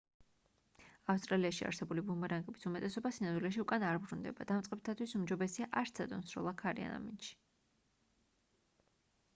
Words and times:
ავსტრალიაში 1.13 1.65
არსებული 1.71 2.03
ბუმერანგების 2.07 2.65
უმეტესობა 2.69 3.11
სინამდვილეში 3.17 3.61
უკან 3.65 3.85
არ 3.91 4.01
ბრუნდება 4.07 4.49
დამწყებთათვის 4.53 5.15
უმჯობესია 5.21 5.69
არ 5.83 5.93
სცადონ 5.93 6.27
სროლა 6.33 6.57
ქარიან 6.65 6.97
ამინდში 6.99 7.39